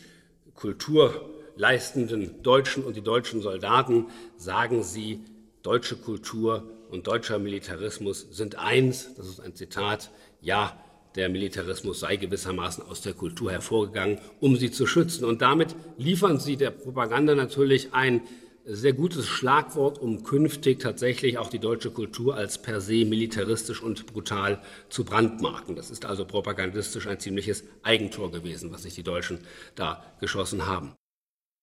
kulturleistenden 0.54 2.42
Deutschen 2.42 2.84
und 2.84 2.96
die 2.96 3.02
deutschen 3.02 3.40
Soldaten, 3.40 4.08
sagen 4.36 4.82
sie, 4.82 5.24
deutsche 5.62 5.96
Kultur 5.96 6.68
und 6.90 7.06
deutscher 7.06 7.38
Militarismus 7.38 8.26
sind 8.30 8.58
eins. 8.58 9.14
Das 9.14 9.26
ist 9.26 9.40
ein 9.40 9.54
Zitat. 9.54 10.10
Ja, 10.42 10.76
der 11.14 11.28
Militarismus 11.28 12.00
sei 12.00 12.16
gewissermaßen 12.16 12.84
aus 12.84 13.00
der 13.02 13.12
Kultur 13.14 13.52
hervorgegangen, 13.52 14.18
um 14.40 14.56
sie 14.56 14.70
zu 14.70 14.86
schützen. 14.86 15.24
Und 15.24 15.42
damit 15.42 15.74
liefern 15.98 16.38
sie 16.38 16.56
der 16.56 16.70
Propaganda 16.70 17.34
natürlich 17.34 17.92
ein 17.92 18.22
sehr 18.64 18.92
gutes 18.92 19.26
Schlagwort, 19.26 19.98
um 19.98 20.22
künftig 20.22 20.78
tatsächlich 20.78 21.38
auch 21.38 21.48
die 21.48 21.58
deutsche 21.58 21.90
Kultur 21.90 22.36
als 22.36 22.62
per 22.62 22.80
se 22.80 23.04
militaristisch 23.04 23.82
und 23.82 24.06
brutal 24.06 24.62
zu 24.88 25.04
brandmarken. 25.04 25.74
Das 25.74 25.90
ist 25.90 26.04
also 26.04 26.24
propagandistisch 26.24 27.06
ein 27.06 27.18
ziemliches 27.18 27.64
Eigentor 27.82 28.30
gewesen, 28.30 28.72
was 28.72 28.82
sich 28.82 28.94
die 28.94 29.02
Deutschen 29.02 29.40
da 29.74 30.04
geschossen 30.20 30.66
haben. 30.66 30.94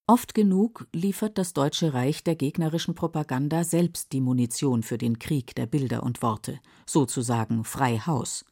Oft 0.07 0.33
genug 0.33 0.87
liefert 0.91 1.37
das 1.37 1.53
Deutsche 1.53 1.93
Reich 1.93 2.23
der 2.23 2.35
gegnerischen 2.35 2.95
Propaganda 2.95 3.63
selbst 3.63 4.11
die 4.11 4.21
Munition 4.21 4.81
für 4.81 4.97
den 4.97 5.19
Krieg 5.19 5.53
der 5.55 5.67
Bilder 5.67 6.01
und 6.01 6.23
Worte, 6.23 6.59
sozusagen 6.87 7.63
frei 7.63 7.99
Haus 7.99 8.43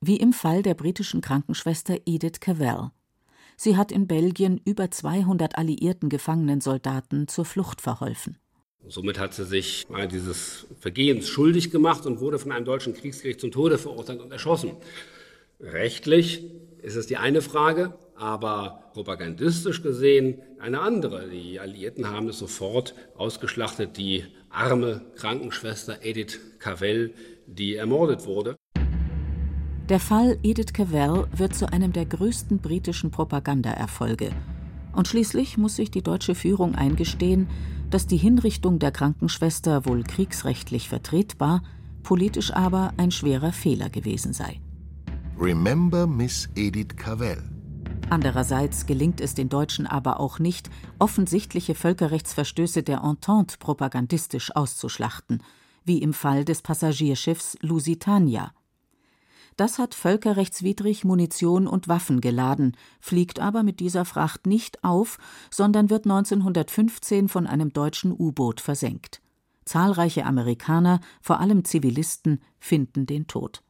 wie 0.00 0.16
im 0.16 0.32
Fall 0.32 0.62
der 0.62 0.74
britischen 0.74 1.20
Krankenschwester 1.20 1.98
Edith 2.06 2.40
Cavell. 2.40 2.90
Sie 3.56 3.76
hat 3.76 3.92
in 3.92 4.06
Belgien 4.06 4.58
über 4.64 4.90
200 4.90 5.58
alliierten 5.58 6.08
gefangenen 6.08 6.62
Soldaten 6.62 7.28
zur 7.28 7.44
Flucht 7.44 7.82
verholfen. 7.82 8.38
Somit 8.88 9.18
hat 9.18 9.34
sie 9.34 9.44
sich 9.44 9.86
dieses 10.10 10.66
Vergehens 10.80 11.28
schuldig 11.28 11.70
gemacht 11.70 12.06
und 12.06 12.20
wurde 12.20 12.38
von 12.38 12.50
einem 12.50 12.64
deutschen 12.64 12.94
Kriegsgericht 12.94 13.40
zum 13.40 13.50
Tode 13.50 13.76
verurteilt 13.76 14.22
und 14.22 14.32
erschossen. 14.32 14.72
Rechtlich 15.60 16.42
ist 16.80 16.96
es 16.96 17.06
die 17.06 17.18
eine 17.18 17.42
Frage, 17.42 17.98
aber 18.14 18.90
propagandistisch 18.94 19.82
gesehen 19.82 20.40
eine 20.58 20.80
andere. 20.80 21.28
Die 21.28 21.60
Alliierten 21.60 22.08
haben 22.08 22.28
es 22.28 22.38
sofort 22.38 22.94
ausgeschlachtet, 23.16 23.98
die 23.98 24.24
arme 24.48 25.02
Krankenschwester 25.16 25.98
Edith 26.02 26.40
Cavell, 26.58 27.12
die 27.46 27.74
ermordet 27.74 28.24
wurde. 28.24 28.56
Der 29.90 29.98
Fall 29.98 30.38
Edith 30.44 30.72
Cavell 30.72 31.26
wird 31.32 31.52
zu 31.52 31.72
einem 31.72 31.92
der 31.92 32.06
größten 32.06 32.58
britischen 32.58 33.10
Propagandaerfolge. 33.10 34.30
Und 34.92 35.08
schließlich 35.08 35.58
muss 35.58 35.74
sich 35.74 35.90
die 35.90 36.00
deutsche 36.00 36.36
Führung 36.36 36.76
eingestehen, 36.76 37.48
dass 37.90 38.06
die 38.06 38.16
Hinrichtung 38.16 38.78
der 38.78 38.92
Krankenschwester 38.92 39.86
wohl 39.86 40.04
kriegsrechtlich 40.04 40.88
vertretbar, 40.88 41.64
politisch 42.04 42.52
aber 42.52 42.92
ein 42.98 43.10
schwerer 43.10 43.50
Fehler 43.50 43.90
gewesen 43.90 44.32
sei. 44.32 44.60
Remember 45.36 46.06
Miss 46.06 46.48
Edith 46.54 46.94
Cavell. 46.96 47.42
Andererseits 48.10 48.86
gelingt 48.86 49.20
es 49.20 49.34
den 49.34 49.48
Deutschen 49.48 49.88
aber 49.88 50.20
auch 50.20 50.38
nicht, 50.38 50.70
offensichtliche 51.00 51.74
Völkerrechtsverstöße 51.74 52.84
der 52.84 53.02
Entente 53.02 53.56
propagandistisch 53.58 54.54
auszuschlachten, 54.54 55.42
wie 55.84 55.98
im 55.98 56.12
Fall 56.12 56.44
des 56.44 56.62
Passagierschiffs 56.62 57.58
Lusitania. 57.60 58.52
Das 59.60 59.78
hat 59.78 59.94
völkerrechtswidrig 59.94 61.04
Munition 61.04 61.66
und 61.66 61.86
Waffen 61.86 62.22
geladen, 62.22 62.78
fliegt 62.98 63.40
aber 63.40 63.62
mit 63.62 63.78
dieser 63.78 64.06
Fracht 64.06 64.46
nicht 64.46 64.82
auf, 64.82 65.18
sondern 65.50 65.90
wird 65.90 66.06
1915 66.06 67.28
von 67.28 67.46
einem 67.46 67.70
deutschen 67.70 68.10
U-Boot 68.10 68.62
versenkt. 68.62 69.20
Zahlreiche 69.66 70.24
Amerikaner, 70.24 71.00
vor 71.20 71.40
allem 71.40 71.66
Zivilisten, 71.66 72.40
finden 72.58 73.04
den 73.04 73.26
Tod. 73.26 73.60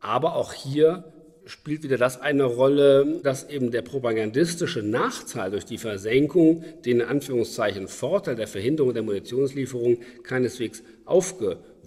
Aber 0.00 0.34
auch 0.34 0.52
hier 0.52 1.04
spielt 1.46 1.84
wieder 1.84 1.98
das 1.98 2.20
eine 2.20 2.42
Rolle, 2.42 3.20
dass 3.22 3.48
eben 3.48 3.70
der 3.70 3.82
propagandistische 3.82 4.82
Nachteil 4.82 5.52
durch 5.52 5.64
die 5.64 5.78
Versenkung 5.78 6.64
den 6.84 6.98
in 6.98 7.06
Anführungszeichen 7.06 7.86
Vorteil 7.86 8.34
der 8.34 8.48
Verhinderung 8.48 8.92
der 8.92 9.04
Munitionslieferung 9.04 9.98
keineswegs 10.24 10.82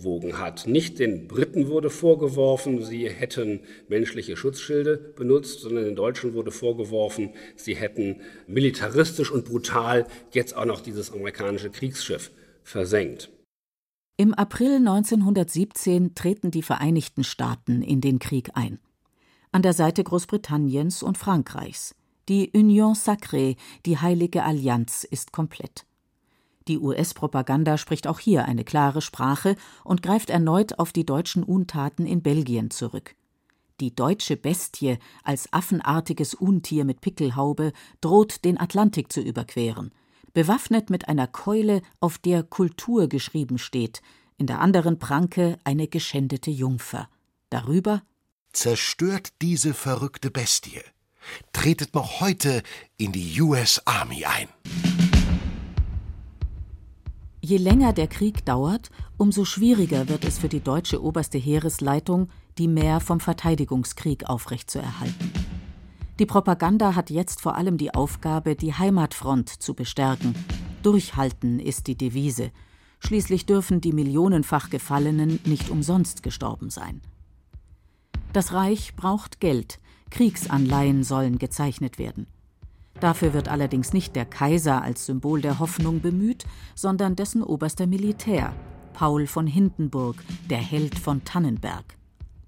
aufgewogen 0.02 0.40
hat. 0.40 0.68
Nicht 0.68 1.00
den 1.00 1.28
Briten 1.28 1.68
wurde 1.68 1.90
vorgeworfen, 1.90 2.84
sie 2.84 3.10
hätten 3.10 3.62
menschliche 3.88 4.36
Schutzschilde 4.36 4.98
benutzt, 5.16 5.62
sondern 5.62 5.86
den 5.86 5.96
Deutschen 5.96 6.34
wurde 6.34 6.52
vorgeworfen, 6.52 7.32
sie 7.56 7.76
hätten 7.76 8.22
militaristisch 8.48 9.32
und 9.32 9.46
brutal 9.46 10.08
jetzt 10.32 10.56
auch 10.56 10.66
noch 10.66 10.82
dieses 10.82 11.12
amerikanische 11.12 11.70
Kriegsschiff 11.70 12.32
versenkt. 12.64 13.30
Im 14.18 14.34
April 14.34 14.76
1917 14.78 16.14
treten 16.16 16.52
die 16.52 16.62
Vereinigten 16.62 17.24
Staaten 17.24 17.82
in 17.82 18.02
den 18.02 18.20
Krieg 18.20 18.52
ein 18.54 18.80
an 19.54 19.64
der 19.64 19.74
Seite 19.74 20.02
Großbritanniens 20.02 21.04
und 21.04 21.18
Frankreichs. 21.18 21.94
Die 22.30 22.52
Union 22.56 22.94
Sacrée, 22.94 23.58
die 23.86 23.98
heilige 23.98 24.44
Allianz, 24.44 25.04
ist 25.04 25.34
komplett. 25.34 25.86
Die 26.68 26.80
US-Propaganda 26.80 27.78
spricht 27.78 28.08
auch 28.08 28.20
hier 28.20 28.46
eine 28.46 28.64
klare 28.64 29.02
Sprache 29.02 29.56
und 29.84 30.04
greift 30.04 30.30
erneut 30.30 30.80
auf 30.80 30.92
die 30.92 31.06
deutschen 31.06 31.44
Untaten 31.44 32.06
in 32.06 32.22
Belgien 32.22 32.72
zurück. 32.72 33.16
Die 33.80 33.96
deutsche 33.96 34.38
Bestie 34.38 35.00
als 35.24 35.52
affenartiges 35.52 36.36
Untier 36.36 36.86
mit 36.86 37.02
Pickelhaube 37.02 37.74
droht 38.00 38.46
den 38.46 38.60
Atlantik 38.60 39.12
zu 39.12 39.22
überqueren. 39.22 39.92
bewaffnet 40.34 40.90
mit 40.90 41.10
einer 41.10 41.28
Keule, 41.28 41.82
auf 42.00 42.18
der 42.18 42.44
Kultur 42.44 43.10
geschrieben 43.10 43.58
steht, 43.58 44.02
in 44.38 44.48
der 44.48 44.62
anderen 44.62 44.98
Pranke 44.98 45.58
eine 45.66 45.88
geschändete 45.88 46.52
Jungfer. 46.52 47.10
Darüber 47.50 48.02
Zerstört 48.54 49.34
diese 49.42 49.74
verrückte 49.74 50.30
Bestie. 50.30 50.82
Tretet 51.54 51.94
noch 51.94 52.20
heute 52.22 52.64
in 52.98 53.12
die 53.12 53.42
US 53.42 53.82
Army 53.86 54.26
ein. 54.26 54.48
Je 57.52 57.58
länger 57.58 57.92
der 57.92 58.08
Krieg 58.08 58.46
dauert, 58.46 58.92
umso 59.18 59.44
schwieriger 59.44 60.08
wird 60.08 60.24
es 60.24 60.40
für 60.40 60.48
die 60.48 60.62
deutsche 60.62 61.04
oberste 61.04 61.38
Heeresleitung, 61.38 62.30
die 62.58 62.70
Mehr 62.70 63.02
vom 63.02 63.20
Verteidigungskrieg 63.20 64.24
aufrechtzuerhalten. 64.24 65.34
Die 66.18 66.26
Propaganda 66.26 66.96
hat 66.96 67.10
jetzt 67.10 67.42
vor 67.42 67.58
allem 67.58 67.76
die 67.78 67.94
Aufgabe, 67.94 68.56
die 68.56 68.74
Heimatfront 68.74 69.50
zu 69.50 69.74
bestärken. 69.74 70.34
Durchhalten 70.82 71.60
ist 71.60 71.88
die 71.88 71.98
Devise. 71.98 72.52
Schließlich 73.00 73.46
dürfen 73.46 73.82
die 73.82 73.92
millionenfach 73.92 74.70
Gefallenen 74.70 75.42
nicht 75.44 75.70
umsonst 75.70 76.24
gestorben 76.24 76.70
sein. 76.70 77.02
Das 78.32 78.54
Reich 78.54 78.96
braucht 78.96 79.42
Geld, 79.42 79.80
Kriegsanleihen 80.10 81.04
sollen 81.04 81.38
gezeichnet 81.38 82.00
werden. 82.00 82.28
Dafür 83.02 83.34
wird 83.34 83.50
allerdings 83.50 83.94
nicht 83.94 84.16
der 84.16 84.26
Kaiser 84.26 84.84
als 84.84 85.08
Symbol 85.08 85.42
der 85.42 85.58
Hoffnung 85.58 86.02
bemüht, 86.02 86.46
sondern 86.76 87.16
dessen 87.16 87.42
oberster 87.42 87.88
Militär, 87.88 88.54
Paul 88.94 89.26
von 89.26 89.48
Hindenburg, 89.48 90.18
der 90.52 90.60
Held 90.60 91.00
von 91.00 91.24
Tannenberg. 91.26 91.84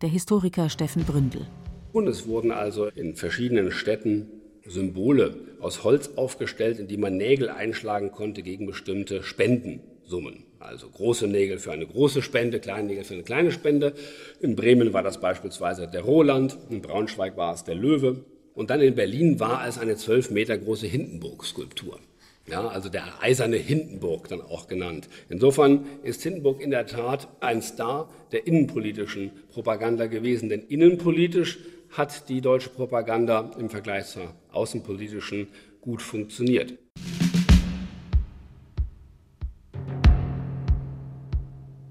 Der 0.03 0.09
Historiker 0.09 0.69
Steffen 0.69 1.05
Bründel. 1.05 1.47
Und 1.91 2.07
es 2.07 2.27
wurden 2.27 2.51
also 2.51 2.85
in 2.85 3.15
verschiedenen 3.15 3.71
Städten 3.71 4.27
Symbole 4.63 5.35
aus 5.59 5.83
Holz 5.83 6.11
aufgestellt, 6.17 6.77
in 6.77 6.87
die 6.87 6.97
man 6.97 7.17
Nägel 7.17 7.49
einschlagen 7.49 8.11
konnte 8.11 8.43
gegen 8.43 8.67
bestimmte 8.67 9.23
Spendensummen. 9.23 10.43
Also 10.59 10.87
große 10.87 11.27
Nägel 11.27 11.57
für 11.57 11.71
eine 11.71 11.87
große 11.87 12.21
Spende, 12.21 12.59
kleine 12.59 12.89
Nägel 12.89 13.03
für 13.03 13.15
eine 13.15 13.23
kleine 13.23 13.51
Spende. 13.51 13.93
In 14.39 14.55
Bremen 14.55 14.93
war 14.93 15.01
das 15.01 15.19
beispielsweise 15.19 15.87
der 15.87 16.01
Roland, 16.01 16.59
in 16.69 16.81
Braunschweig 16.81 17.37
war 17.37 17.55
es 17.55 17.63
der 17.63 17.75
Löwe. 17.75 18.23
Und 18.55 18.69
dann 18.69 18.81
in 18.81 18.95
Berlin 18.95 19.39
war 19.39 19.67
es 19.67 19.77
eine 19.77 19.95
zwölf 19.95 20.29
Meter 20.29 20.57
große 20.57 20.85
Hindenburg-Skulptur. 20.85 21.99
Ja, 22.47 22.67
also 22.67 22.89
der 22.89 23.21
eiserne 23.21 23.55
Hindenburg 23.55 24.27
dann 24.27 24.41
auch 24.41 24.67
genannt. 24.67 25.07
Insofern 25.29 25.85
ist 26.03 26.21
Hindenburg 26.21 26.61
in 26.61 26.71
der 26.71 26.85
Tat 26.85 27.29
ein 27.39 27.61
Star 27.61 28.09
der 28.31 28.45
innenpolitischen 28.45 29.31
Propaganda 29.51 30.07
gewesen, 30.07 30.49
denn 30.49 30.61
innenpolitisch 30.61 31.59
hat 31.89 32.27
die 32.27 32.41
deutsche 32.41 32.69
Propaganda 32.69 33.51
im 33.57 33.69
Vergleich 33.69 34.07
zur 34.07 34.33
außenpolitischen 34.51 35.47
gut 35.79 36.01
funktioniert. 36.01 36.73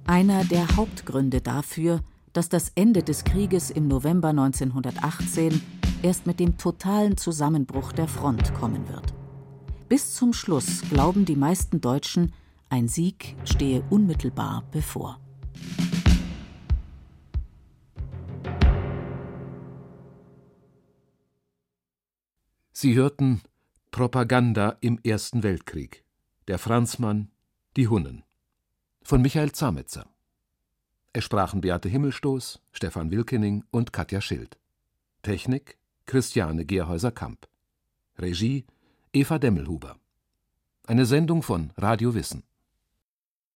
Einer 0.05 0.45
der 0.45 0.77
Hauptgründe 0.77 1.41
dafür, 1.41 2.01
dass 2.35 2.51
das 2.51 2.73
Ende 2.75 3.03
des 3.03 3.25
Krieges 3.25 3.71
im 3.71 3.89
November 3.89 4.29
1918 4.29 5.82
erst 6.03 6.27
mit 6.27 6.41
dem 6.41 6.59
totalen 6.59 7.17
Zusammenbruch 7.17 7.93
der 7.93 8.09
Front 8.09 8.55
kommen 8.55 8.89
wird. 8.89 9.15
Bis 9.89 10.15
zum 10.15 10.33
Schluss 10.33 10.83
glauben 10.91 11.25
die 11.25 11.37
meisten 11.37 11.81
Deutschen, 11.81 12.33
ein 12.69 12.89
Sieg 12.89 13.37
stehe 13.45 13.83
unmittelbar 13.91 14.65
bevor. 14.71 15.21
Sie 22.73 22.95
hörten 22.95 23.43
Propaganda 23.91 24.79
im 24.81 24.99
Ersten 25.05 25.43
Weltkrieg. 25.43 26.05
Der 26.49 26.59
Franzmann, 26.59 27.31
die 27.77 27.87
Hunnen. 27.87 28.25
Von 29.03 29.23
Michael 29.23 29.53
Zametzer. 29.53 30.09
Es 31.13 31.23
sprachen 31.25 31.61
Beate 31.61 31.89
Himmelstoß, 31.89 32.61
Stefan 32.73 33.11
Wilkening 33.11 33.65
und 33.71 33.93
Katja 33.93 34.21
Schild. 34.21 34.59
Technik 35.23 35.79
Christiane 36.13 36.67
Gerhäuser-Kamp. 36.67 37.49
Regie 38.19 38.67
Eva 39.15 39.39
Demmelhuber. 39.39 39.97
Eine 40.87 41.07
Sendung 41.07 41.43
von 41.43 41.73
Radio 41.79 42.15
Wissen. 42.15 42.43